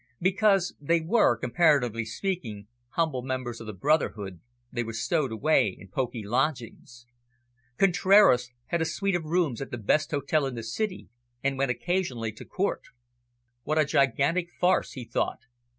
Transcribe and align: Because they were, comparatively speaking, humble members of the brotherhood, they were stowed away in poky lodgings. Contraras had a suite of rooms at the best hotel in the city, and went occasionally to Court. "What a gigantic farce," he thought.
Because 0.19 0.73
they 0.81 0.99
were, 0.99 1.37
comparatively 1.37 2.05
speaking, 2.05 2.65
humble 2.89 3.21
members 3.21 3.61
of 3.61 3.67
the 3.67 3.73
brotherhood, 3.73 4.39
they 4.71 4.83
were 4.83 4.93
stowed 4.93 5.31
away 5.31 5.67
in 5.77 5.89
poky 5.89 6.23
lodgings. 6.23 7.05
Contraras 7.77 8.49
had 8.65 8.81
a 8.81 8.85
suite 8.85 9.13
of 9.13 9.25
rooms 9.25 9.61
at 9.61 9.69
the 9.69 9.77
best 9.77 10.09
hotel 10.09 10.47
in 10.47 10.55
the 10.55 10.63
city, 10.63 11.09
and 11.43 11.55
went 11.55 11.69
occasionally 11.69 12.31
to 12.31 12.45
Court. 12.45 12.81
"What 13.61 13.77
a 13.77 13.85
gigantic 13.85 14.49
farce," 14.49 14.93
he 14.93 15.05
thought. 15.05 15.41